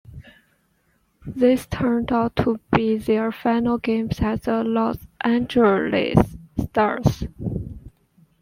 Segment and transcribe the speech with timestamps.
[1.27, 6.17] This turned out to be their final game as the Los Angeles
[6.57, 7.25] Stars.